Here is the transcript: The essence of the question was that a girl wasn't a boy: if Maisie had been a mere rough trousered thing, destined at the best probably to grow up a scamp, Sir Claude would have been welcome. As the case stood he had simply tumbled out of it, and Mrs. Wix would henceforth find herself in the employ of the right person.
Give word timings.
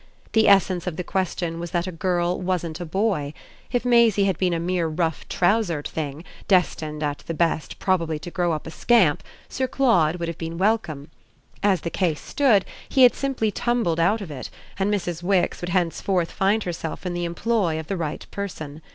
The 0.33 0.47
essence 0.47 0.87
of 0.87 0.95
the 0.97 1.03
question 1.03 1.59
was 1.59 1.69
that 1.69 1.85
a 1.85 1.91
girl 1.91 2.41
wasn't 2.41 2.79
a 2.79 2.87
boy: 2.87 3.35
if 3.71 3.85
Maisie 3.85 4.23
had 4.23 4.35
been 4.39 4.51
a 4.51 4.59
mere 4.59 4.87
rough 4.87 5.29
trousered 5.29 5.87
thing, 5.87 6.23
destined 6.47 7.03
at 7.03 7.19
the 7.27 7.35
best 7.35 7.77
probably 7.77 8.17
to 8.17 8.31
grow 8.31 8.51
up 8.51 8.65
a 8.65 8.71
scamp, 8.71 9.21
Sir 9.47 9.67
Claude 9.67 10.15
would 10.15 10.27
have 10.27 10.39
been 10.39 10.57
welcome. 10.57 11.11
As 11.61 11.81
the 11.81 11.91
case 11.91 12.19
stood 12.19 12.65
he 12.89 13.03
had 13.03 13.13
simply 13.13 13.51
tumbled 13.51 13.99
out 13.99 14.21
of 14.21 14.31
it, 14.31 14.49
and 14.79 14.91
Mrs. 14.91 15.21
Wix 15.21 15.61
would 15.61 15.69
henceforth 15.69 16.31
find 16.31 16.63
herself 16.63 17.05
in 17.05 17.13
the 17.13 17.25
employ 17.25 17.79
of 17.79 17.85
the 17.85 17.95
right 17.95 18.25
person. 18.31 18.81